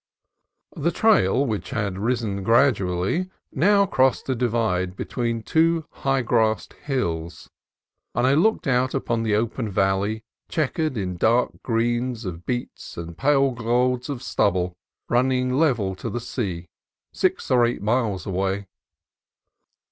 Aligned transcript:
The 0.75 0.89
trail, 0.89 1.45
which 1.45 1.69
had 1.69 1.99
risen 1.99 2.41
gradually, 2.41 3.29
now 3.51 3.85
crossed 3.85 4.27
a 4.29 4.33
divide 4.35 4.95
between 4.95 5.43
two 5.43 5.85
high 5.91 6.23
grassed 6.23 6.73
hills, 6.73 7.51
and 8.15 8.25
I 8.25 8.33
looked 8.33 8.65
out 8.65 8.95
upon 8.95 9.21
the 9.21 9.35
open 9.35 9.69
valley, 9.69 10.23
chequered 10.49 10.97
in 10.97 11.17
dark 11.17 11.51
green 11.61 12.15
of 12.25 12.47
beets 12.47 12.97
and 12.97 13.15
pale 13.15 13.51
gold 13.51 14.09
of 14.09 14.23
stubble, 14.23 14.75
running 15.07 15.53
level 15.53 15.93
to 15.97 16.09
the 16.09 16.19
sea, 16.19 16.67
six 17.13 17.51
or 17.51 17.63
eight 17.63 17.83
miles 17.83 18.25
away. 18.25 18.65